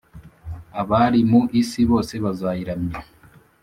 [0.81, 2.99] Abari mu isi bose bazayiramya,